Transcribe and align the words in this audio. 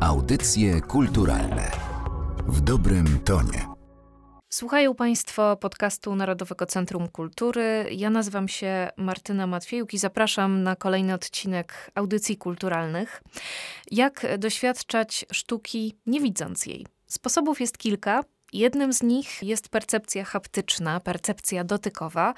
Audycje 0.00 0.80
kulturalne 0.80 1.70
w 2.46 2.60
dobrym 2.60 3.18
tonie. 3.24 3.66
Słuchają 4.48 4.94
Państwo 4.94 5.56
podcastu 5.56 6.14
Narodowego 6.14 6.66
Centrum 6.66 7.08
Kultury. 7.08 7.86
Ja 7.90 8.10
nazywam 8.10 8.48
się 8.48 8.88
Martyna 8.96 9.46
Matwiejuk 9.46 9.94
i 9.94 9.98
zapraszam 9.98 10.62
na 10.62 10.76
kolejny 10.76 11.14
odcinek 11.14 11.90
audycji 11.94 12.36
kulturalnych. 12.36 13.22
Jak 13.90 14.26
doświadczać 14.38 15.26
sztuki 15.32 15.94
nie 16.06 16.20
widząc 16.20 16.66
jej? 16.66 16.86
Sposobów 17.06 17.60
jest 17.60 17.78
kilka. 17.78 18.22
Jednym 18.52 18.92
z 18.92 19.02
nich 19.02 19.42
jest 19.42 19.68
percepcja 19.68 20.24
haptyczna, 20.24 21.00
percepcja 21.00 21.64
dotykowa. 21.64 22.34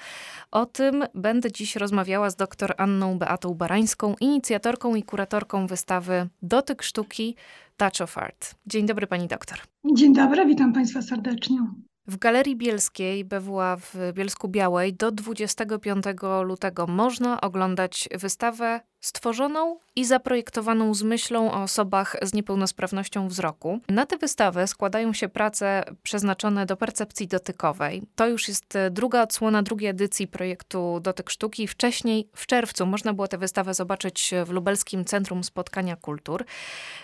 O 0.50 0.66
tym 0.66 1.04
będę 1.14 1.52
dziś 1.52 1.76
rozmawiała 1.76 2.30
z 2.30 2.36
dr 2.36 2.74
Anną 2.76 3.18
Beatą 3.18 3.54
Barańską, 3.54 4.14
inicjatorką 4.20 4.94
i 4.94 5.02
kuratorką 5.02 5.66
wystawy 5.66 6.29
Dotyk 6.43 6.82
sztuki 6.82 7.36
Touch 7.76 8.00
of 8.00 8.18
Art. 8.18 8.54
Dzień 8.66 8.86
dobry 8.86 9.07
pani 9.07 9.29
doktor. 9.29 9.58
Dzień 9.94 10.14
dobry, 10.14 10.46
witam 10.46 10.72
państwa 10.72 11.02
serdecznie. 11.02 11.58
W 12.07 12.18
Galerii 12.18 12.57
Bielskiej 12.57 13.24
BWA 13.24 13.76
w 13.76 13.94
Bielsku 14.14 14.49
Białej 14.49 14.94
do 14.94 15.13
25 15.13 16.04
lutego 16.44 16.86
można 16.86 17.40
oglądać 17.40 18.08
wystawę 18.18 18.80
stworzoną 19.02 19.79
i 19.96 20.04
zaprojektowaną 20.04 20.94
z 20.94 21.02
myślą 21.02 21.52
o 21.52 21.62
osobach 21.62 22.16
z 22.22 22.34
niepełnosprawnością 22.34 23.29
wzroku. 23.29 23.80
Na 23.88 24.06
tę 24.06 24.16
wystawę 24.16 24.66
składają 24.66 25.12
się 25.12 25.29
prace 25.29 25.84
przeznaczone 26.02 26.66
do 26.66 26.76
percepcji 26.76 27.29
dotykowej. 27.29 28.02
To 28.16 28.29
już 28.29 28.48
jest 28.48 28.79
druga 28.90 29.22
odsłona 29.22 29.62
drugiej 29.62 29.90
edycji 29.90 30.26
projektu 30.29 31.00
Dotyk 31.00 31.30
Sztuki. 31.30 31.68
Wcześniej, 31.68 32.28
w 32.34 32.46
czerwcu, 32.46 32.86
można 32.86 33.12
było 33.12 33.28
tę 33.28 33.38
wystawę 33.38 33.74
zobaczyć 33.74 34.30
w 34.46 34.50
Lubelskim 34.50 35.05
Centrum 35.05 35.44
Spotkania 35.44 35.96
Kultur. 35.96 36.44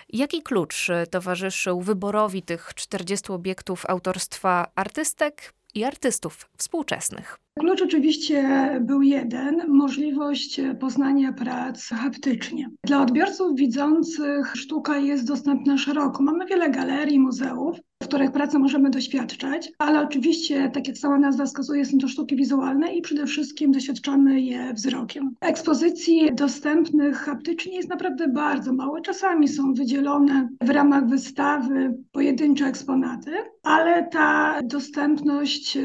Jaki 0.09 0.43
klucz 0.43 0.89
towarzyszył 1.11 1.81
wyborowi 1.81 2.43
tych 2.43 2.75
40 2.75 3.33
obiektów 3.33 3.87
autorstwa 3.87 4.67
artystek 4.75 5.53
i 5.75 5.85
artystów 5.85 6.49
współczesnych? 6.57 7.39
Klucz 7.59 7.83
oczywiście 7.83 8.45
był 8.81 9.03
jeden 9.03 9.63
możliwość 9.69 10.61
poznania 10.81 11.33
prac 11.33 11.89
haptycznie. 11.89 12.71
Dla 12.85 13.03
odbiorców 13.03 13.57
widzących 13.57 14.53
sztuka 14.57 14.97
jest 14.99 15.27
dostępna 15.27 15.79
szeroko. 15.79 16.23
Mamy 16.23 16.47
wiele 16.47 16.71
galerii, 16.71 17.21
muzeów, 17.21 17.77
w 18.03 18.09
których 18.09 18.33
prace 18.33 18.59
możemy 18.59 18.91
doświadczać, 18.91 19.73
ale 19.79 20.03
oczywiście, 20.03 20.71
tak 20.75 20.89
jak 20.89 20.99
sama 20.99 21.19
nazwa 21.19 21.47
wskazuje, 21.47 21.85
są 21.85 21.99
to 21.99 22.09
sztuki 22.09 22.37
wizualne 22.37 22.95
i 22.95 23.03
przede 23.03 23.27
wszystkim 23.27 23.73
doświadczamy 23.73 24.41
je 24.41 24.73
wzrokiem. 24.75 25.35
Ekspozycji 25.41 26.35
dostępnych 26.35 27.17
haptycznie 27.17 27.77
jest 27.77 27.89
naprawdę 27.89 28.29
bardzo 28.29 28.73
mało. 28.73 29.01
Czasami 29.01 29.49
są 29.49 29.75
wydzielone 29.75 30.49
w 30.61 30.71
ramach 30.71 31.09
wystawy 31.09 31.95
pojedyncze 32.13 32.67
eksponaty, 32.67 33.31
ale 33.63 34.07
ta 34.07 34.61
dostępność 34.65 35.79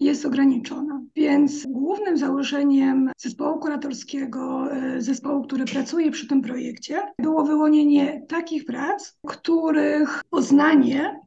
jest 0.00 0.26
ograniczona. 0.26 1.02
Więc 1.16 1.66
głównym 1.66 2.16
założeniem 2.16 3.10
zespołu 3.16 3.58
kuratorskiego, 3.58 4.72
e, 4.72 5.02
zespołu, 5.02 5.42
który 5.42 5.64
pracuje 5.64 6.10
przy 6.10 6.28
tym 6.28 6.42
projekcie, 6.42 7.02
było 7.18 7.44
wyłonienie 7.44 8.22
takich 8.28 8.64
prac, 8.64 9.18
których 9.26 10.22
poznanie 10.30 11.20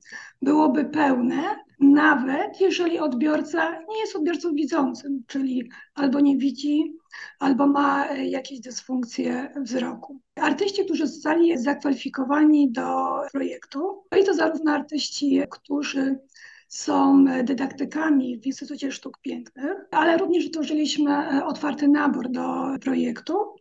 byłoby 0.45 0.85
pełne, 0.85 1.55
nawet 1.79 2.61
jeżeli 2.61 2.99
odbiorca 2.99 3.71
nie 3.89 3.99
jest 3.99 4.15
odbiorcą 4.15 4.53
widzącym, 4.53 5.23
czyli 5.27 5.69
albo 5.95 6.19
nie 6.19 6.37
widzi, 6.37 6.93
albo 7.39 7.67
ma 7.67 8.09
e, 8.09 8.25
jakieś 8.25 8.59
dysfunkcje 8.59 9.53
wzroku. 9.61 10.19
Artyści, 10.35 10.85
którzy 10.85 11.07
zostali 11.07 11.57
zakwalifikowani 11.57 12.71
do 12.71 13.19
projektu, 13.31 14.03
i 14.21 14.23
to 14.23 14.33
zarówno 14.33 14.71
artyści, 14.71 15.41
którzy 15.49 16.19
są 16.67 17.25
dydaktykami 17.43 18.39
w 18.39 18.45
Instytucie 18.45 18.91
Sztuk 18.91 19.17
Pięknych, 19.21 19.75
ale 19.91 20.17
również 20.17 20.51
tworzyliśmy 20.51 21.11
e, 21.11 21.45
otwarty 21.45 21.87
nabór 21.87 22.29
do 22.29 22.65
projektu. 22.81 23.55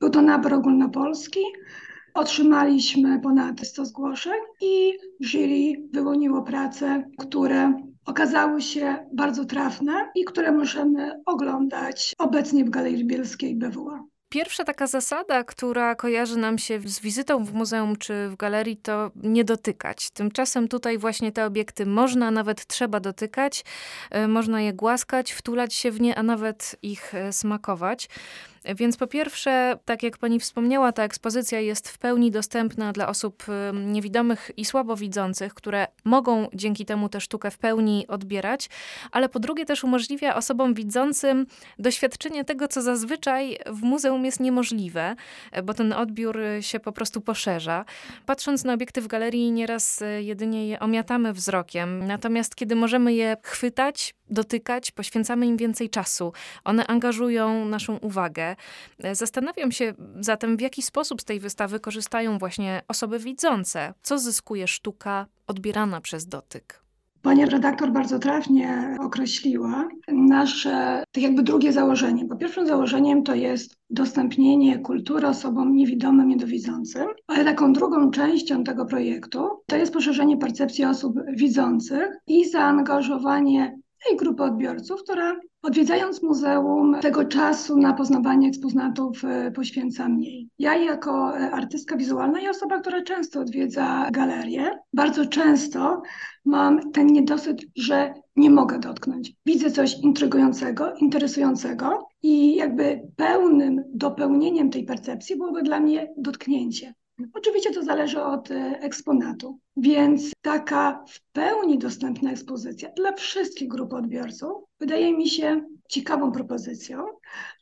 Był 0.00 0.10
to 0.10 0.22
nabór 0.22 0.54
ogólnopolski. 0.54 1.40
Otrzymaliśmy 2.16 3.20
ponad 3.20 3.60
100 3.60 3.84
zgłoszeń 3.84 4.40
i 4.60 4.98
jury 5.20 5.88
wyłoniło 5.92 6.42
prace, 6.42 7.04
które 7.18 7.72
okazały 8.04 8.62
się 8.62 8.96
bardzo 9.12 9.44
trafne 9.44 10.10
i 10.14 10.24
które 10.24 10.52
możemy 10.52 11.22
oglądać 11.26 12.14
obecnie 12.18 12.64
w 12.64 12.70
Galerii 12.70 13.04
Bielskiej 13.04 13.56
BWA. 13.56 14.04
Pierwsza 14.28 14.64
taka 14.64 14.86
zasada, 14.86 15.44
która 15.44 15.94
kojarzy 15.94 16.38
nam 16.38 16.58
się 16.58 16.80
z 16.84 17.00
wizytą 17.00 17.44
w 17.44 17.54
muzeum 17.54 17.96
czy 17.96 18.28
w 18.28 18.36
galerii, 18.36 18.76
to 18.76 19.10
nie 19.16 19.44
dotykać. 19.44 20.10
Tymczasem 20.10 20.68
tutaj 20.68 20.98
właśnie 20.98 21.32
te 21.32 21.46
obiekty 21.46 21.86
można, 21.86 22.30
nawet 22.30 22.66
trzeba 22.66 23.00
dotykać, 23.00 23.64
e, 24.10 24.28
można 24.28 24.60
je 24.60 24.72
głaskać, 24.72 25.32
wtulać 25.32 25.74
się 25.74 25.90
w 25.90 26.00
nie, 26.00 26.18
a 26.18 26.22
nawet 26.22 26.76
ich 26.82 27.14
e, 27.14 27.32
smakować. 27.32 28.08
Więc 28.74 28.96
po 28.96 29.06
pierwsze, 29.06 29.78
tak 29.84 30.02
jak 30.02 30.18
pani 30.18 30.40
wspomniała, 30.40 30.92
ta 30.92 31.02
ekspozycja 31.02 31.60
jest 31.60 31.88
w 31.88 31.98
pełni 31.98 32.30
dostępna 32.30 32.92
dla 32.92 33.08
osób 33.08 33.44
niewidomych 33.72 34.50
i 34.56 34.64
słabowidzących, 34.64 35.54
które 35.54 35.86
mogą 36.04 36.48
dzięki 36.54 36.86
temu 36.86 37.08
tę 37.08 37.20
sztukę 37.20 37.50
w 37.50 37.58
pełni 37.58 38.06
odbierać, 38.06 38.68
ale 39.12 39.28
po 39.28 39.38
drugie 39.38 39.64
też 39.64 39.84
umożliwia 39.84 40.34
osobom 40.34 40.74
widzącym 40.74 41.46
doświadczenie 41.78 42.44
tego, 42.44 42.68
co 42.68 42.82
zazwyczaj 42.82 43.58
w 43.66 43.82
muzeum 43.82 44.24
jest 44.24 44.40
niemożliwe, 44.40 45.16
bo 45.64 45.74
ten 45.74 45.92
odbiór 45.92 46.38
się 46.60 46.80
po 46.80 46.92
prostu 46.92 47.20
poszerza. 47.20 47.84
Patrząc 48.26 48.64
na 48.64 48.72
obiekty 48.72 49.00
w 49.00 49.06
galerii, 49.06 49.52
nieraz 49.52 50.02
e, 50.02 50.22
jedynie 50.22 50.68
je 50.68 50.80
omiatamy 50.80 51.32
wzrokiem, 51.32 52.06
natomiast 52.06 52.54
kiedy 52.54 52.76
możemy 52.76 53.14
je 53.14 53.36
chwytać, 53.42 54.14
dotykać, 54.30 54.90
poświęcamy 54.90 55.46
im 55.46 55.56
więcej 55.56 55.90
czasu. 55.90 56.32
One 56.64 56.86
angażują 56.86 57.64
naszą 57.64 57.96
uwagę. 57.96 58.55
Zastanawiam 59.12 59.72
się 59.72 59.94
zatem, 60.20 60.56
w 60.56 60.60
jaki 60.60 60.82
sposób 60.82 61.20
z 61.20 61.24
tej 61.24 61.40
wystawy 61.40 61.80
korzystają 61.80 62.38
właśnie 62.38 62.82
osoby 62.88 63.18
widzące. 63.18 63.94
Co 64.02 64.18
zyskuje 64.18 64.68
sztuka 64.68 65.26
odbierana 65.46 66.00
przez 66.00 66.26
dotyk? 66.26 66.86
Pani 67.26 67.46
redaktor 67.46 67.92
bardzo 67.92 68.18
trafnie 68.18 68.96
określiła 69.00 69.88
nasze, 70.08 71.04
tak 71.12 71.22
jakby 71.22 71.42
drugie 71.42 71.72
założenie. 71.72 72.24
Bo 72.24 72.36
pierwszym 72.36 72.66
założeniem 72.66 73.22
to 73.22 73.34
jest 73.34 73.76
udostępnienie 73.90 74.78
kultury 74.78 75.26
osobom 75.26 75.76
niewidomym, 75.76 76.28
niedowidzącym, 76.28 77.06
ale 77.26 77.44
taką 77.44 77.72
drugą 77.72 78.10
częścią 78.10 78.64
tego 78.64 78.86
projektu 78.86 79.48
to 79.66 79.76
jest 79.76 79.92
poszerzenie 79.92 80.36
percepcji 80.36 80.84
osób 80.84 81.16
widzących 81.36 82.08
i 82.26 82.48
zaangażowanie 82.48 83.78
tej 84.04 84.16
grupy 84.16 84.42
odbiorców, 84.42 85.02
która 85.02 85.36
odwiedzając 85.62 86.22
muzeum 86.22 86.96
tego 87.00 87.24
czasu 87.24 87.76
na 87.78 87.92
poznawanie 87.92 88.48
eksponatów 88.48 89.24
e, 89.24 89.50
poświęca 89.50 90.08
mniej. 90.08 90.48
Ja 90.58 90.76
jako 90.76 91.38
e, 91.38 91.50
artystka 91.50 91.96
wizualna 91.96 92.40
i 92.40 92.48
osoba, 92.48 92.80
która 92.80 93.02
często 93.02 93.40
odwiedza 93.40 94.08
galerię, 94.12 94.70
bardzo 94.92 95.26
często 95.26 96.02
mam 96.44 96.92
ten 96.92 97.06
niedosyt, 97.06 97.62
że 97.76 98.14
nie 98.36 98.50
mogę 98.50 98.78
dotknąć. 98.78 99.32
Widzę 99.46 99.70
coś 99.70 99.98
intrygującego, 99.98 100.92
interesującego 100.94 102.08
i 102.22 102.56
jakby 102.56 103.00
pełnym 103.16 103.84
dopełnieniem 103.94 104.70
tej 104.70 104.84
percepcji 104.84 105.36
byłoby 105.36 105.62
dla 105.62 105.80
mnie 105.80 106.08
dotknięcie. 106.16 106.94
Oczywiście 107.34 107.70
to 107.70 107.82
zależy 107.82 108.22
od 108.22 108.50
e, 108.50 108.54
eksponatu, 108.80 109.58
więc 109.76 110.32
taka 110.42 111.04
w 111.08 111.20
pełni 111.32 111.78
dostępna 111.78 112.30
ekspozycja 112.30 112.90
dla 112.96 113.12
wszystkich 113.12 113.68
grup 113.68 113.92
odbiorców 113.92 114.64
wydaje 114.80 115.16
mi 115.16 115.28
się 115.28 115.64
ciekawą 115.88 116.32
propozycją, 116.32 117.04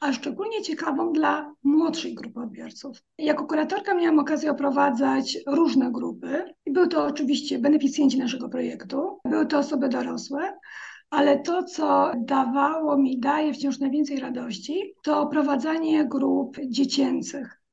a 0.01 0.13
szczególnie 0.13 0.63
ciekawą 0.63 1.13
dla 1.13 1.55
młodszej 1.63 2.15
grupy 2.15 2.41
odbiorców. 2.41 2.99
Jako 3.19 3.47
kuratorka 3.47 3.95
miałam 3.95 4.19
okazję 4.19 4.51
oprowadzać 4.51 5.39
różne 5.47 5.93
grupy 5.93 6.55
i 6.67 6.73
były 6.73 6.89
to 6.89 7.05
oczywiście 7.05 7.59
beneficjenci 7.59 8.19
naszego 8.19 8.49
projektu, 8.49 9.19
były 9.25 9.47
to 9.47 9.59
osoby 9.59 9.89
dorosłe, 9.89 10.59
ale 11.11 11.39
to, 11.39 11.63
co 11.63 12.13
dawało 12.19 12.97
mi, 12.97 13.21
daje 13.21 13.55
wciąż 13.55 13.79
najwięcej 13.79 14.21
radości, 14.21 14.95
to 15.03 15.21
oprowadzanie 15.21 16.05
grup 16.09 16.57
dziecięcych 16.69 17.64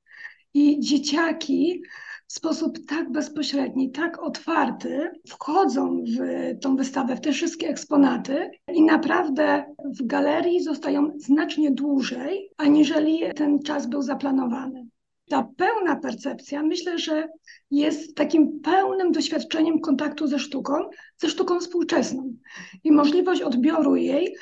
i 0.54 0.80
dzieciaki 0.80 1.82
w 2.28 2.34
sposób 2.34 2.86
tak 2.88 3.12
bezpośredni, 3.12 3.92
tak 3.92 4.24
otwarty 4.24 5.12
wchodzą 5.28 6.04
w 6.04 6.20
tą 6.62 6.76
wystawę, 6.76 7.16
w 7.16 7.22
te 7.22 7.32
wszystkie 7.32 7.68
eksponaty 7.68 8.50
i 8.74 8.82
naprawdę 8.82 9.66
w 10.00 10.06
galerii 10.06 10.64
zostają 10.64 11.12
znacznie 11.18 11.72
dłużej, 11.72 12.50
aniżeli 12.58 13.22
ten 13.36 13.60
czas 13.60 13.88
był 13.88 14.02
zaplanowany. 14.02 14.88
Ta 15.30 15.48
pełna 15.58 15.96
percepcja 15.96 16.64
myślę, 16.64 17.00
że 17.00 17.28
jest 17.72 18.16
takim 18.16 18.60
pełnym 18.60 19.12
doświadczeniem 19.12 19.82
kontaktu 19.82 20.28
ze 20.28 20.40
sztuką, 20.40 20.74
ze 21.18 21.30
sztuką 21.30 21.60
współczesną 21.60 22.34
i 22.84 22.92
możliwość 22.92 23.42
odbioru 23.42 23.96
jej 23.96 24.36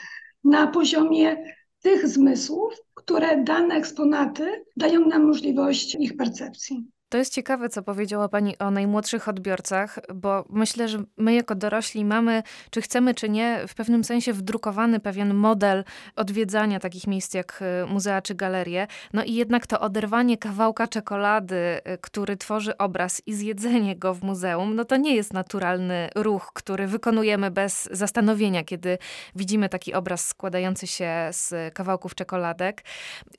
na 0.43 0.67
poziomie 0.67 1.43
tych 1.81 2.07
zmysłów, 2.07 2.73
które 2.93 3.43
dane 3.43 3.75
eksponaty 3.75 4.65
dają 4.77 5.05
nam 5.05 5.27
możliwość 5.27 5.95
ich 5.95 6.17
percepcji. 6.17 6.85
To 7.09 7.17
jest 7.17 7.33
ciekawe, 7.33 7.69
co 7.69 7.83
powiedziała 7.83 8.29
Pani 8.29 8.57
o 8.57 8.71
najmłodszych 8.71 9.27
odbiorcach, 9.27 9.99
bo 10.15 10.45
myślę, 10.49 10.87
że 10.87 11.03
my 11.17 11.33
jako 11.33 11.55
dorośli 11.55 12.05
mamy, 12.05 12.43
czy 12.69 12.81
chcemy, 12.81 13.15
czy 13.15 13.29
nie, 13.29 13.61
w 13.67 13.75
pewnym 13.75 14.03
sensie 14.03 14.33
wdrukowany 14.33 14.99
pewien 14.99 15.33
model 15.33 15.83
odwiedzania 16.15 16.79
takich 16.79 17.07
miejsc 17.07 17.33
jak 17.33 17.61
y, 17.83 17.85
muzea 17.85 18.21
czy 18.21 18.35
galerie. 18.35 18.87
No 19.13 19.23
i 19.23 19.33
jednak 19.33 19.67
to 19.67 19.79
oderwanie 19.79 20.37
kawałka 20.37 20.87
czekolady, 20.87 21.55
y, 21.55 21.97
który 22.01 22.37
tworzy 22.37 22.77
obraz 22.77 23.21
i 23.25 23.33
zjedzenie 23.33 23.95
go 23.95 24.13
w 24.13 24.23
muzeum, 24.23 24.75
no 24.75 24.85
to 24.85 24.97
nie 24.97 25.15
jest 25.15 25.33
naturalny 25.33 26.09
ruch, 26.15 26.51
który 26.53 26.87
wykonujemy 26.87 27.51
bez 27.51 27.89
zastanowienia, 27.91 28.63
kiedy 28.63 28.97
widzimy 29.35 29.69
taki 29.69 29.93
obraz 29.93 30.27
składający 30.27 30.87
się 30.87 31.29
z 31.31 31.73
kawałków 31.73 32.15
czekoladek. 32.15 32.83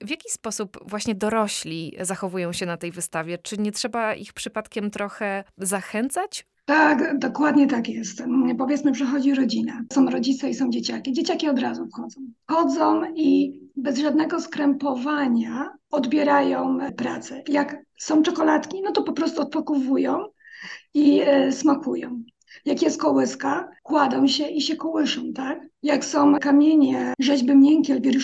W 0.00 0.10
jaki 0.10 0.30
sposób 0.30 0.78
właśnie 0.86 1.14
dorośli 1.14 1.96
zachowują 2.00 2.52
się 2.52 2.66
na 2.66 2.76
tej 2.76 2.92
wystawie? 2.92 3.38
Czy 3.38 3.59
nie 3.60 3.72
trzeba 3.72 4.14
ich 4.14 4.32
przypadkiem 4.32 4.90
trochę 4.90 5.44
zachęcać? 5.58 6.46
Tak, 6.64 7.18
dokładnie 7.18 7.66
tak 7.66 7.88
jest. 7.88 8.22
Powiedzmy, 8.58 8.92
przychodzi 8.92 9.34
rodzina. 9.34 9.84
Są 9.92 10.06
rodzice 10.06 10.50
i 10.50 10.54
są 10.54 10.70
dzieciaki. 10.70 11.12
Dzieciaki 11.12 11.48
od 11.48 11.58
razu 11.58 11.86
wchodzą. 11.86 12.20
Wchodzą 12.48 13.02
i 13.14 13.60
bez 13.76 13.98
żadnego 13.98 14.40
skrępowania 14.40 15.70
odbierają 15.90 16.78
pracę. 16.96 17.42
Jak 17.48 17.76
są 17.98 18.22
czekoladki, 18.22 18.82
no 18.82 18.92
to 18.92 19.02
po 19.02 19.12
prostu 19.12 19.42
odpokowują 19.42 20.24
i 20.94 21.20
e, 21.20 21.52
smakują. 21.52 22.22
Jak 22.64 22.82
jest 22.82 23.00
kołyska, 23.00 23.68
kładą 23.82 24.26
się 24.26 24.48
i 24.48 24.60
się 24.60 24.76
kołyszą, 24.76 25.32
tak? 25.32 25.60
Jak 25.82 26.04
są 26.04 26.38
kamienie, 26.38 27.14
rzeźby 27.18 27.56
miękkie, 27.56 27.92
Elwiry 27.92 28.18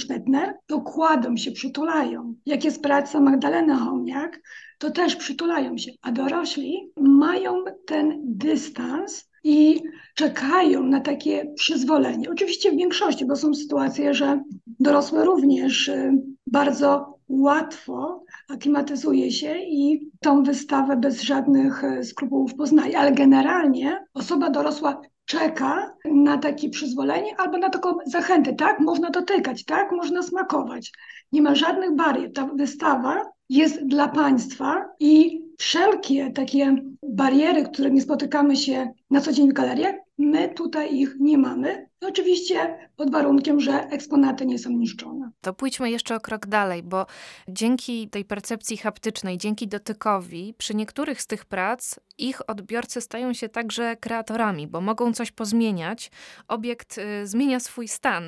to 0.67 0.81
kładą 0.81 1.37
się, 1.37 1.53
przytulają. 1.53 2.35
Jak 2.47 2.65
jest 2.65 2.83
praca 2.83 3.21
Magdaleny 3.21 3.75
Homiak, 3.75 4.41
to 4.79 4.91
też 4.91 5.17
przytulają 5.17 5.79
się. 5.79 5.91
A 6.03 6.13
dorośli 6.13 6.91
mają 6.97 7.65
ten 7.87 8.21
dystans 8.25 9.29
i 9.45 9.83
czekają 10.15 10.83
na 10.83 11.01
takie 11.01 11.53
przyzwolenie. 11.57 12.31
Oczywiście 12.31 12.73
w 12.73 12.77
większości, 12.77 13.27
bo 13.27 13.37
są 13.37 13.55
sytuacje, 13.55 14.15
że 14.15 14.41
dorosłe 14.67 15.25
również 15.25 15.89
y, 15.89 16.13
bardzo 16.47 17.16
łatwo 17.29 18.25
aklimatyzuje 18.49 19.33
się 19.33 19.59
i 19.59 20.11
tą 20.21 20.43
wystawę 20.43 20.97
bez 20.97 21.23
żadnych 21.23 21.85
y, 21.85 22.05
skrupułów 22.05 22.55
poznaje, 22.55 22.99
ale 22.99 23.13
generalnie 23.13 24.05
osoba 24.15 24.51
dorosła 24.51 25.01
czeka 25.25 25.95
na 26.05 26.39
takie 26.39 26.71
przyzwolenie 26.71 27.41
albo 27.41 27.59
na 27.59 27.71
taką 27.71 27.91
zachętę, 28.07 28.55
tak, 28.55 28.81
można 28.81 29.11
dotykać, 29.11 29.65
tak, 29.65 29.93
można 29.93 30.23
smakować. 30.23 30.93
Nie 31.33 31.43
ma 31.43 31.55
żadnych 31.55 31.95
barier. 31.95 32.33
Ta 32.33 32.47
wystawa 32.47 33.23
jest 33.49 33.87
dla 33.87 34.09
państwa 34.09 34.85
i 35.01 35.43
wszelkie 35.59 36.31
takie 36.31 36.77
bariery, 37.03 37.63
którymi 37.63 38.01
spotykamy 38.01 38.57
się 38.57 38.91
na 39.11 39.21
co 39.21 39.33
dzień 39.33 39.51
w 39.51 39.55
galeriach, 39.55 39.95
my 40.19 40.49
tutaj 40.49 40.97
ich 40.97 41.17
nie 41.21 41.39
mamy. 41.39 41.89
Oczywiście 42.01 42.89
pod 42.97 43.13
warunkiem, 43.13 43.61
że 43.61 43.73
eksponaty 43.73 44.47
nie 44.47 44.59
są 44.59 44.71
niszczone. 44.71 45.31
To 45.41 45.55
pójdźmy 45.55 45.91
jeszcze 45.91 46.15
o 46.15 46.21
krok 46.21 46.47
dalej, 46.47 46.83
bo 46.83 47.07
dzięki 47.49 48.09
tej 48.09 48.25
percepcji 48.25 48.77
haptycznej, 48.77 49.39
dzięki 49.39 49.69
dotykowi, 49.69 50.55
przy 50.59 50.75
niektórych 50.75 51.23
z 51.23 51.27
tych 51.27 51.45
prac 51.45 52.01
ich 52.19 52.51
odbiorcy 52.51 53.01
stają 53.01 53.33
się 53.33 53.49
także 53.49 53.97
kreatorami, 53.97 54.67
bo 54.67 54.81
mogą 54.81 55.13
coś 55.13 55.33
pozmieniać. 55.33 56.11
Obiekt 56.49 56.99
y, 56.99 57.27
zmienia 57.27 57.61
swój 57.61 57.89
stan 57.89 58.25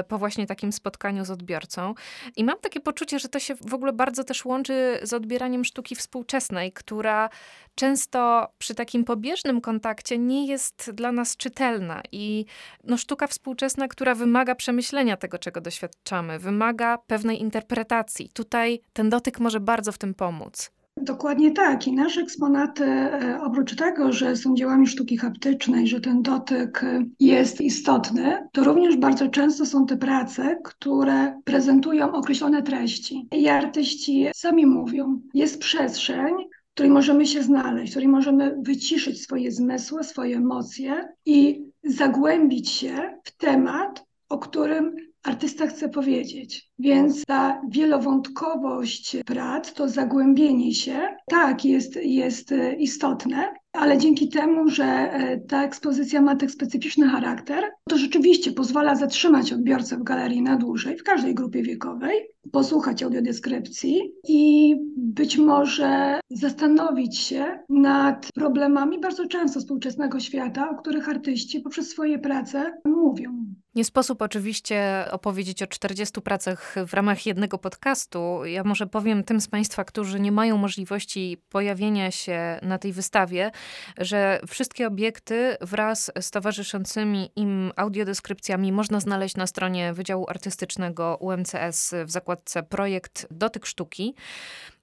y, 0.00 0.04
po 0.08 0.18
właśnie 0.18 0.46
takim 0.46 0.72
spotkaniu 0.72 1.24
z 1.24 1.30
odbiorcą. 1.30 1.94
I 2.36 2.44
mam 2.44 2.58
takie 2.60 2.80
poczucie, 2.80 3.18
że 3.18 3.28
to 3.28 3.38
się 3.38 3.54
w 3.54 3.74
ogóle 3.74 3.92
bardzo 3.92 4.24
też 4.24 4.44
łączy 4.44 4.98
z 5.02 5.12
odbieraniem 5.12 5.64
sztuki 5.64 5.94
współczesnej, 5.94 6.72
która 6.72 7.28
często 7.74 8.48
przy 8.58 8.74
takim 8.74 9.04
pobieżnym 9.04 9.60
kontakcie 9.60 10.18
nie 10.18 10.46
jest 10.46 10.90
dla 10.94 11.12
nas 11.12 11.36
czytelna. 11.36 12.02
I 12.12 12.44
no, 12.84 12.98
sztuka 13.06 13.26
współczesna, 13.26 13.88
która 13.88 14.14
wymaga 14.14 14.54
przemyślenia 14.54 15.16
tego, 15.16 15.38
czego 15.38 15.60
doświadczamy, 15.60 16.38
wymaga 16.38 16.98
pewnej 16.98 17.40
interpretacji. 17.40 18.30
Tutaj 18.34 18.80
ten 18.92 19.10
dotyk 19.10 19.40
może 19.40 19.60
bardzo 19.60 19.92
w 19.92 19.98
tym 19.98 20.14
pomóc. 20.14 20.70
Dokładnie 20.96 21.50
tak. 21.50 21.86
I 21.86 21.92
nasze 21.92 22.20
eksponaty, 22.20 22.84
e, 22.84 23.38
oprócz 23.42 23.76
tego, 23.76 24.12
że 24.12 24.36
są 24.36 24.54
dziełami 24.54 24.86
sztuki 24.86 25.16
haptycznej, 25.16 25.86
że 25.86 26.00
ten 26.00 26.22
dotyk 26.22 26.84
e, 26.84 27.04
jest 27.20 27.60
istotny, 27.60 28.48
to 28.52 28.64
również 28.64 28.96
bardzo 28.96 29.28
często 29.28 29.66
są 29.66 29.86
te 29.86 29.96
prace, 29.96 30.56
które 30.64 31.40
prezentują 31.44 32.12
określone 32.12 32.62
treści. 32.62 33.28
I 33.32 33.48
artyści 33.48 34.26
sami 34.34 34.66
mówią, 34.66 35.20
jest 35.34 35.60
przestrzeń, 35.60 36.34
w 36.70 36.74
której 36.74 36.90
możemy 36.90 37.26
się 37.26 37.42
znaleźć, 37.42 37.92
w 37.92 37.94
której 37.94 38.08
możemy 38.08 38.56
wyciszyć 38.62 39.22
swoje 39.22 39.52
zmysły, 39.52 40.04
swoje 40.04 40.36
emocje 40.36 41.08
i 41.26 41.66
zagłębić 41.86 42.70
się 42.70 43.18
w 43.24 43.36
temat, 43.36 44.04
o 44.28 44.38
którym 44.38 44.96
artysta 45.22 45.66
chce 45.66 45.88
powiedzieć. 45.88 46.70
Więc 46.78 47.24
ta 47.24 47.60
wielowątkowość 47.70 49.16
prac, 49.26 49.72
to 49.72 49.88
zagłębienie 49.88 50.74
się, 50.74 51.16
tak, 51.30 51.64
jest, 51.64 51.96
jest 51.96 52.54
istotne, 52.78 53.54
ale 53.76 53.98
dzięki 53.98 54.28
temu, 54.28 54.68
że 54.68 54.84
e, 54.84 55.40
ta 55.40 55.64
ekspozycja 55.64 56.22
ma 56.22 56.36
tak 56.36 56.50
specyficzny 56.50 57.08
charakter, 57.08 57.64
to 57.88 57.98
rzeczywiście 57.98 58.52
pozwala 58.52 58.94
zatrzymać 58.94 59.52
odbiorcę 59.52 59.96
w 59.96 60.02
galerii 60.02 60.42
na 60.42 60.56
dłużej, 60.56 60.96
w 60.96 61.02
każdej 61.02 61.34
grupie 61.34 61.62
wiekowej, 61.62 62.28
posłuchać 62.52 63.02
audiodeskrypcji 63.02 64.12
i 64.28 64.74
być 64.96 65.38
może 65.38 66.20
zastanowić 66.30 67.18
się 67.18 67.58
nad 67.68 68.28
problemami 68.34 69.00
bardzo 69.00 69.26
często 69.26 69.60
współczesnego 69.60 70.20
świata, 70.20 70.70
o 70.70 70.74
których 70.74 71.08
artyści 71.08 71.60
poprzez 71.60 71.88
swoje 71.88 72.18
prace 72.18 72.72
mówią. 72.84 73.55
Nie 73.76 73.84
sposób 73.84 74.22
oczywiście 74.22 75.08
opowiedzieć 75.10 75.62
o 75.62 75.66
40 75.66 76.20
pracach 76.20 76.74
w 76.86 76.94
ramach 76.94 77.26
jednego 77.26 77.58
podcastu. 77.58 78.44
Ja 78.44 78.64
może 78.64 78.86
powiem 78.86 79.24
tym 79.24 79.40
z 79.40 79.48
Państwa, 79.48 79.84
którzy 79.84 80.20
nie 80.20 80.32
mają 80.32 80.56
możliwości 80.56 81.42
pojawienia 81.48 82.10
się 82.10 82.58
na 82.62 82.78
tej 82.78 82.92
wystawie, 82.92 83.50
że 83.98 84.40
wszystkie 84.48 84.86
obiekty 84.86 85.56
wraz 85.60 86.10
z 86.20 86.30
towarzyszącymi 86.30 87.30
im 87.36 87.72
audiodeskrypcjami 87.76 88.72
można 88.72 89.00
znaleźć 89.00 89.36
na 89.36 89.46
stronie 89.46 89.92
Wydziału 89.92 90.26
Artystycznego 90.28 91.16
UMCS 91.20 91.94
w 92.04 92.10
zakładce 92.10 92.62
Projekt 92.62 93.26
Dotyk 93.30 93.66
Sztuki. 93.66 94.14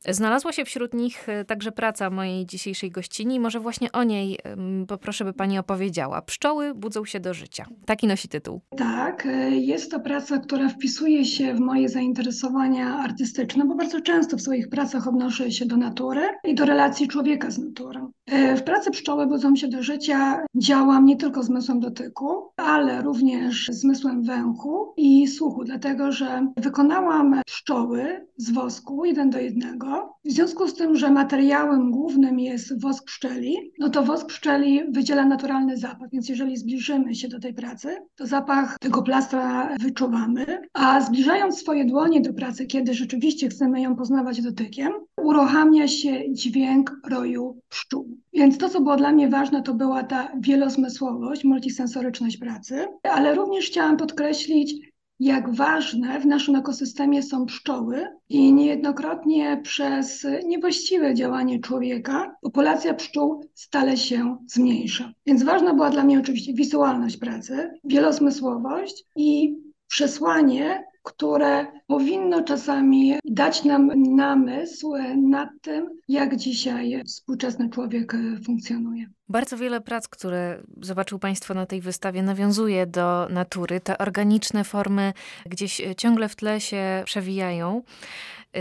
Znalazła 0.10 0.52
się 0.52 0.66
wśród 0.66 0.94
nich 0.94 1.30
e, 1.30 1.46
także 1.46 1.72
praca 1.72 2.10
mojej 2.10 2.46
dzisiejszej 2.46 2.92
gościni. 2.92 3.40
Może 3.40 3.60
właśnie 3.60 3.92
o 3.92 4.04
niej 4.04 4.40
poproszę, 4.88 5.26
by 5.26 5.34
pani 5.34 5.58
opowiedziała. 5.58 6.22
Pszczoły 6.22 6.74
budzą 6.74 7.06
się 7.06 7.20
do 7.20 7.34
życia. 7.34 7.66
Taki 7.86 8.08
nosi 8.08 8.28
tytuł. 8.28 8.62
Tak, 8.78 9.26
e, 9.26 9.50
jest 9.50 9.92
to 9.92 10.00
praca, 10.00 10.38
która 10.38 10.70
wpisuje 10.70 11.26
się 11.26 11.54
w 11.54 11.60
moje 11.60 11.90
zainteresowania 11.90 12.98
artystyczne, 12.98 13.66
bo 13.66 13.76
bardzo 13.76 14.02
często 14.02 14.38
w 14.38 14.42
swoich 14.42 14.70
pracach 14.70 15.08
odnoszę 15.08 15.52
się 15.52 15.66
do 15.66 15.78
natury 15.78 16.22
i 16.44 16.56
do 16.56 16.66
relacji 16.66 17.08
człowieka 17.08 17.52
z 17.52 17.58
naturą. 17.58 18.12
E, 18.26 18.56
w 18.58 18.64
pracy 18.64 18.92
Pszczoły 18.92 19.28
budzą 19.28 19.56
się 19.56 19.68
do 19.68 19.84
życia 19.84 20.46
działam 20.56 21.06
nie 21.06 21.18
tylko 21.18 21.44
zmysłem 21.44 21.80
dotyku, 21.80 22.50
ale 22.58 23.02
również 23.02 23.70
zmysłem 23.72 24.24
węchu 24.24 24.94
i 24.98 25.28
słuchu, 25.28 25.64
dlatego 25.64 26.12
że 26.12 26.48
wykonałam 26.58 27.42
pszczoły 27.46 28.28
z 28.38 28.52
wosku 28.52 29.06
jeden 29.06 29.30
do 29.30 29.40
jednego. 29.40 30.16
W 30.26 30.32
związku 30.32 30.68
z 30.68 30.76
tym, 30.76 30.96
że 30.96 31.12
materiałem 31.12 31.92
głównym 31.92 32.40
jest 32.40 32.82
wosk 32.82 33.06
pszczeli, 33.06 33.58
no 33.80 33.90
to 33.90 34.04
wosk 34.04 34.28
pszczeli 34.28 34.82
wydziela 34.92 35.26
naturalny 35.26 35.78
zapach, 35.78 36.10
więc 36.12 36.30
jeżeli 36.30 36.58
zbliżymy 36.58 37.16
się 37.16 37.28
do 37.28 37.40
tej 37.40 37.54
pracy, 37.54 37.98
to 38.16 38.28
zapach 38.28 38.78
tego 38.80 39.02
plastra 39.02 39.76
wyczuwamy, 39.80 40.62
a 40.74 41.02
zbliżając 41.02 41.60
swoje 41.60 41.86
dłonie 41.86 42.22
do 42.22 42.34
pracy, 42.34 42.66
kiedy 42.66 42.94
rzeczywiście 42.94 43.50
chcemy 43.50 43.82
ją 43.82 43.96
poznawać 43.96 44.42
dotykiem, 44.42 44.94
uruchamia 45.24 45.88
się 45.88 46.34
dźwięk 46.34 46.92
roju 47.10 47.58
pszczół. 47.70 48.18
Więc 48.34 48.58
to, 48.58 48.70
co 48.70 48.82
było 48.82 48.96
dla 48.96 49.12
mnie 49.12 49.30
ważne, 49.30 49.64
to 49.64 49.74
była 49.74 50.04
ta 50.04 50.32
wielozmysłowość, 50.40 51.44
multisensoryczność 51.44 52.38
pracy, 52.38 52.88
ale 53.04 53.36
również 53.36 53.66
chciałam 53.66 53.98
podkreślić 53.98 54.94
jak 55.20 55.56
ważne 55.56 56.20
w 56.20 56.26
naszym 56.26 56.56
ekosystemie 56.56 57.24
są 57.24 57.46
pszczoły 57.46 58.08
i 58.30 58.54
niejednokrotnie 58.54 59.60
przez 59.64 60.28
niewłaściwe 60.46 61.14
działanie 61.14 61.60
człowieka 61.60 62.36
populacja 62.42 62.94
pszczół 62.94 63.46
stale 63.54 63.98
się 63.98 64.38
zmniejsza. 64.48 65.14
Więc 65.26 65.44
ważna 65.44 65.74
była 65.74 65.90
dla 65.90 66.04
mnie 66.04 66.20
oczywiście 66.20 66.54
wizualność 66.54 67.18
pracy, 67.18 67.72
wielozmysłowość 67.84 69.06
i 69.16 69.56
przesłanie 69.94 70.84
które 71.04 71.68
powinno 71.88 72.44
czasami 72.44 73.16
dać 73.26 73.64
nam 73.64 73.92
namysł 74.16 74.94
nad 75.18 75.50
tym, 75.62 75.90
jak 76.08 76.36
dzisiaj 76.36 77.04
współczesny 77.08 77.70
człowiek 77.70 78.14
funkcjonuje. 78.46 79.06
Bardzo 79.30 79.58
wiele 79.58 79.82
prac, 79.82 80.08
które 80.08 80.64
zobaczył 80.82 81.20
Państwo 81.20 81.54
na 81.54 81.66
tej 81.66 81.82
wystawie, 81.82 82.24
nawiązuje 82.24 82.88
do 82.88 83.28
natury. 83.30 83.80
Te 83.80 83.98
organiczne 83.98 84.64
formy 84.64 85.14
gdzieś 85.46 85.82
ciągle 85.98 86.30
w 86.30 86.36
tle 86.36 86.62
się 86.62 87.02
przewijają. 87.06 87.82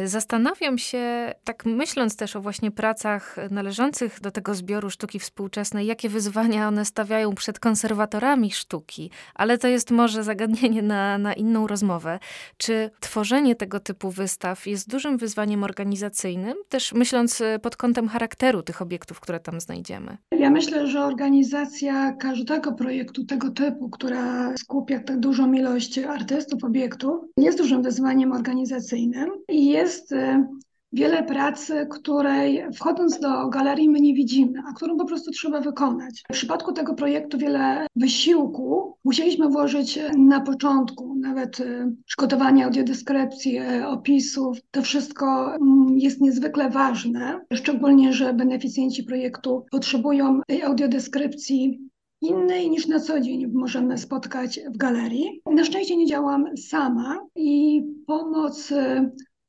Zastanawiam 0.04 0.78
się, 0.78 1.34
tak 1.44 1.64
myśląc 1.64 2.16
też 2.16 2.36
o 2.36 2.40
właśnie 2.40 2.70
pracach 2.70 3.36
należących 3.50 4.20
do 4.20 4.30
tego 4.30 4.54
zbioru 4.54 4.90
sztuki 4.90 5.18
współczesnej, 5.18 5.86
jakie 5.86 6.08
wyzwania 6.08 6.68
one 6.68 6.84
stawiają 6.84 7.34
przed 7.34 7.58
konserwatorami 7.60 8.50
sztuki, 8.50 9.10
ale 9.34 9.58
to 9.58 9.68
jest 9.68 9.90
może 9.90 10.24
zagadnienie 10.24 10.82
na, 10.82 11.18
na 11.18 11.32
inną 11.32 11.66
rozmowę. 11.66 12.18
Czy 12.56 12.90
tworzenie 13.00 13.54
tego 13.54 13.80
typu 13.80 14.10
wystaw 14.10 14.66
jest 14.66 14.90
dużym 14.90 15.16
wyzwaniem 15.18 15.64
organizacyjnym, 15.64 16.54
też 16.68 16.92
myśląc 16.92 17.42
pod 17.62 17.76
kątem 17.76 18.08
charakteru 18.08 18.62
tych 18.62 18.82
obiektów, 18.82 19.20
które 19.20 19.40
tam 19.40 19.60
znajdziemy? 19.60 20.16
Ja 20.38 20.50
myślę, 20.50 20.86
że 20.86 21.04
organizacja 21.04 22.12
każdego 22.12 22.72
projektu 22.72 23.24
tego 23.24 23.50
typu, 23.50 23.90
która 23.90 24.56
skupia 24.56 25.00
tak 25.00 25.20
dużą 25.20 25.52
ilość 25.52 25.98
artystów, 25.98 26.64
obiektów, 26.64 27.24
jest 27.36 27.58
dużym 27.58 27.82
wyzwaniem 27.82 28.32
organizacyjnym 28.32 29.30
i 29.48 29.66
jest 29.66 29.81
jest 29.82 30.12
y, 30.12 30.46
wiele 30.92 31.22
pracy, 31.22 31.86
której 31.90 32.64
wchodząc 32.74 33.20
do 33.20 33.48
galerii 33.48 33.90
my 33.90 34.00
nie 34.00 34.14
widzimy, 34.14 34.62
a 34.68 34.72
którą 34.72 34.96
po 34.96 35.04
prostu 35.04 35.30
trzeba 35.30 35.60
wykonać. 35.60 36.22
W 36.30 36.32
przypadku 36.32 36.72
tego 36.72 36.94
projektu 36.94 37.38
wiele 37.38 37.86
wysiłku 37.96 38.96
musieliśmy 39.04 39.48
włożyć 39.48 39.98
na 40.18 40.40
początku, 40.40 41.14
nawet 41.14 41.60
y, 41.60 41.96
przygotowanie 42.06 42.64
audiodyskrypcji, 42.64 43.58
y, 43.58 43.86
opisów. 43.86 44.58
To 44.70 44.82
wszystko 44.82 45.54
mm, 45.54 45.98
jest 45.98 46.20
niezwykle 46.20 46.70
ważne, 46.70 47.40
szczególnie, 47.52 48.12
że 48.12 48.34
beneficjenci 48.34 49.04
projektu 49.04 49.64
potrzebują 49.70 50.40
tej 50.46 50.62
audiodeskrypcji 50.62 51.78
innej 52.20 52.70
niż 52.70 52.86
na 52.86 53.00
co 53.00 53.20
dzień 53.20 53.46
możemy 53.46 53.98
spotkać 53.98 54.60
w 54.74 54.76
galerii. 54.76 55.42
Na 55.46 55.64
szczęście 55.64 55.96
nie 55.96 56.06
działam 56.06 56.56
sama 56.56 57.26
i 57.36 57.82
pomoc 58.06 58.72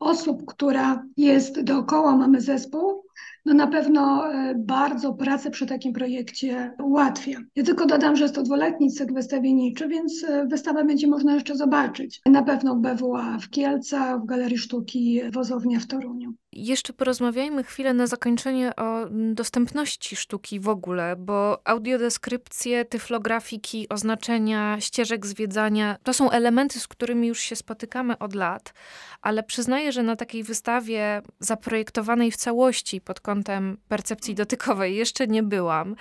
osób, 0.04 0.46
która 0.46 1.06
jest 1.18 1.62
dookoła, 1.62 2.18
mamy 2.18 2.42
zespół, 2.42 3.04
no 3.46 3.54
na 3.54 3.68
pewno 3.68 4.34
e, 4.34 4.56
bardzo 4.56 5.14
pracę 5.14 5.52
przy 5.52 5.66
takim 5.66 5.94
projekcie 5.94 6.72
ułatwia. 6.84 7.40
Ja 7.56 7.64
tylko 7.64 7.86
dodam, 7.86 8.16
że 8.16 8.24
jest 8.24 8.36
to 8.36 8.44
dwuletni 8.44 8.92
cykl 8.92 9.14
wystawienniczy, 9.14 9.88
więc 9.88 10.24
e, 10.24 10.46
wystawę 10.46 10.84
będzie 10.84 11.08
można 11.08 11.34
jeszcze 11.34 11.56
zobaczyć. 11.56 12.22
Na 12.26 12.44
pewno 12.44 12.76
BWA 12.76 13.38
w 13.42 13.50
Kielcach, 13.50 14.22
w 14.22 14.26
Galerii 14.26 14.58
Sztuki 14.58 15.22
Wozownia 15.34 15.80
w 15.80 15.88
Toruniu. 15.88 16.34
Jeszcze 16.56 16.94
porozmawiajmy 16.94 17.64
chwilę 17.64 17.94
na 17.94 18.08
zakończenie 18.08 18.76
o 18.76 19.06
dostępności 19.10 20.16
sztuki 20.16 20.60
w 20.60 20.70
ogóle, 20.70 21.16
bo 21.16 21.68
audiodeskrypcje, 21.68 22.86
tyflografiki, 22.86 23.90
oznaczenia, 23.90 24.78
ścieżek 24.80 25.26
zwiedzania 25.26 25.98
to 26.04 26.14
są 26.14 26.32
elementy, 26.32 26.80
z 26.80 26.88
którymi 26.88 27.28
już 27.28 27.40
się 27.40 27.56
spotykamy 27.56 28.18
od 28.18 28.36
lat, 28.36 28.74
ale 29.22 29.44
przyznaję, 29.44 29.92
że 29.92 30.04
na 30.04 30.16
takiej 30.16 30.44
wystawie 30.44 31.22
zaprojektowanej 31.40 32.32
w 32.32 32.38
całości 32.38 33.02
pod 33.02 33.20
kątem 33.20 33.78
percepcji 33.88 34.36
dotykowej 34.36 34.96
jeszcze 34.96 35.28
nie 35.28 35.44
byłam. 35.44 35.96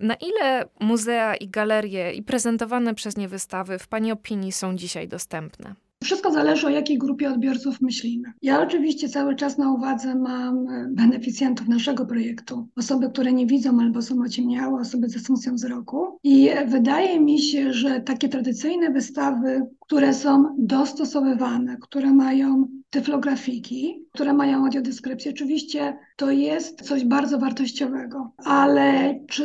Na 0.00 0.14
ile 0.14 0.68
muzea 0.80 1.36
i 1.36 1.48
galerie 1.48 2.12
i 2.12 2.22
prezentowane 2.22 2.94
przez 2.94 3.16
nie 3.16 3.28
wystawy 3.28 3.78
w 3.78 3.88
Pani 3.88 4.12
opinii 4.12 4.52
są 4.52 4.76
dzisiaj 4.76 5.08
dostępne? 5.08 5.74
Wszystko 6.04 6.32
zależy 6.32 6.66
o 6.66 6.70
jakiej 6.70 6.98
grupie 6.98 7.30
odbiorców 7.30 7.80
myślimy. 7.80 8.32
Ja 8.42 8.62
oczywiście 8.62 9.08
cały 9.08 9.36
czas 9.36 9.58
na 9.58 9.72
uwadze 9.72 10.14
mam 10.14 10.68
e, 10.68 10.88
beneficjentów 10.90 11.68
naszego 11.68 12.06
projektu. 12.06 12.68
Osoby, 12.76 13.10
które 13.10 13.32
nie 13.32 13.46
widzą 13.46 13.80
albo 13.80 14.02
są 14.02 14.22
ociemniałe, 14.22 14.80
osoby 14.80 15.08
ze 15.08 15.18
funkcją 15.18 15.54
wzroku. 15.54 16.18
I 16.24 16.50
wydaje 16.66 17.20
mi 17.20 17.38
się, 17.38 17.72
że 17.72 18.00
takie 18.00 18.28
tradycyjne 18.28 18.90
wystawy, 18.90 19.66
które 19.80 20.14
są 20.14 20.56
dostosowywane, 20.58 21.76
które 21.80 22.12
mają 22.12 22.68
tyflografiki, 22.90 24.04
które 24.12 24.34
mają 24.34 24.64
audiodeskrypcję. 24.64 25.32
Oczywiście 25.32 25.98
to 26.16 26.30
jest 26.30 26.82
coś 26.82 27.04
bardzo 27.04 27.38
wartościowego, 27.38 28.32
ale 28.44 29.20
czy 29.28 29.44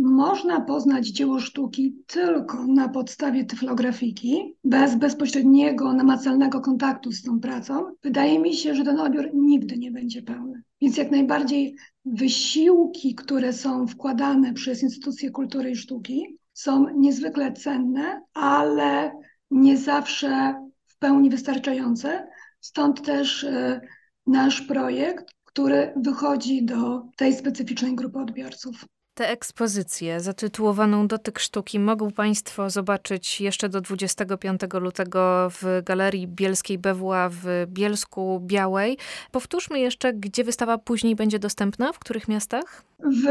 można 0.00 0.60
poznać 0.60 1.08
dzieło 1.08 1.40
sztuki 1.40 1.96
tylko 2.06 2.66
na 2.66 2.88
podstawie 2.88 3.44
tyflografiki, 3.44 4.54
bez 4.64 4.94
bezpośredniego, 4.94 5.92
namacalnego 5.92 6.60
kontaktu 6.60 7.12
z 7.12 7.22
tą 7.22 7.40
pracą? 7.40 7.84
Wydaje 8.02 8.38
mi 8.38 8.54
się, 8.54 8.74
że 8.74 8.84
ten 8.84 9.00
odbiór 9.00 9.30
nigdy 9.34 9.78
nie 9.78 9.90
będzie 9.90 10.22
pełny. 10.22 10.62
Więc 10.80 10.96
jak 10.96 11.10
najbardziej 11.10 11.76
wysiłki, 12.04 13.14
które 13.14 13.52
są 13.52 13.86
wkładane 13.86 14.52
przez 14.52 14.82
instytucje 14.82 15.30
kultury 15.30 15.70
i 15.70 15.76
sztuki, 15.76 16.38
są 16.52 16.86
niezwykle 16.98 17.52
cenne, 17.52 18.22
ale 18.34 19.12
nie 19.50 19.76
zawsze 19.76 20.54
w 20.86 20.98
pełni 20.98 21.30
wystarczające. 21.30 22.26
Stąd 22.64 23.02
też 23.02 23.44
e, 23.44 23.80
nasz 24.26 24.60
projekt, 24.60 25.34
który 25.44 25.92
wychodzi 25.96 26.64
do 26.64 27.02
tej 27.16 27.34
specyficznej 27.34 27.94
grupy 27.94 28.18
odbiorców. 28.18 28.84
Tę 29.14 29.28
ekspozycję 29.28 30.20
zatytułowaną 30.20 31.08
Dotyk 31.08 31.38
Sztuki 31.38 31.78
mogą 31.78 32.10
Państwo 32.10 32.70
zobaczyć 32.70 33.40
jeszcze 33.40 33.68
do 33.68 33.80
25 33.80 34.60
lutego 34.80 35.48
w 35.50 35.82
Galerii 35.84 36.28
Bielskiej 36.28 36.78
BWA 36.78 37.28
w 37.28 37.66
Bielsku 37.66 38.40
Białej. 38.46 38.98
Powtórzmy 39.30 39.80
jeszcze, 39.80 40.12
gdzie 40.12 40.44
wystawa 40.44 40.78
później 40.78 41.16
będzie 41.16 41.38
dostępna, 41.38 41.92
w 41.92 41.98
których 41.98 42.28
miastach? 42.28 42.84
W 42.98 43.26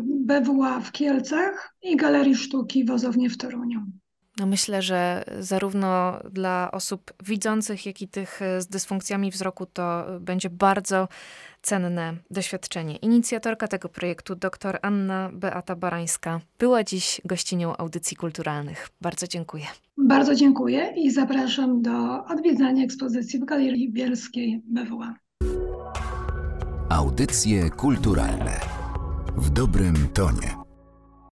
BWA 0.00 0.80
w 0.80 0.92
Kielcach 0.92 1.74
i 1.82 1.96
Galerii 1.96 2.34
Sztuki 2.34 2.84
Wozownie 2.84 3.30
w 3.30 3.36
Toruniu. 3.36 3.80
No 4.38 4.46
myślę, 4.46 4.82
że 4.82 5.24
zarówno 5.40 6.20
dla 6.30 6.70
osób 6.72 7.12
widzących, 7.22 7.86
jak 7.86 8.02
i 8.02 8.08
tych 8.08 8.40
z 8.58 8.66
dysfunkcjami 8.66 9.30
wzroku 9.30 9.66
to 9.66 10.04
będzie 10.20 10.50
bardzo 10.50 11.08
cenne 11.62 12.14
doświadczenie. 12.30 12.96
Inicjatorka 12.96 13.68
tego 13.68 13.88
projektu, 13.88 14.34
dr 14.34 14.78
Anna 14.82 15.30
Beata 15.32 15.76
Barańska, 15.76 16.40
była 16.58 16.84
dziś 16.84 17.20
gościnią 17.24 17.76
audycji 17.76 18.16
kulturalnych. 18.16 18.88
Bardzo 19.00 19.26
dziękuję. 19.26 19.64
Bardzo 19.96 20.34
dziękuję 20.34 20.92
i 20.96 21.10
zapraszam 21.10 21.82
do 21.82 22.24
odwiedzania 22.24 22.84
ekspozycji 22.84 23.38
w 23.38 23.44
Galerii 23.44 23.92
Bielskiej 23.92 24.62
BWA. 24.64 25.14
Audycje 26.88 27.70
kulturalne 27.70 28.60
w 29.36 29.50
dobrym 29.50 30.08
tonie. 30.14 30.61